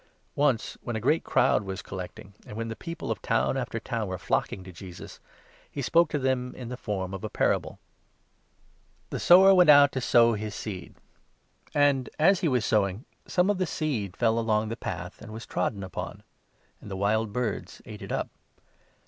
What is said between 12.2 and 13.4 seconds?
he was sowing, $ 122 LUKE, 8.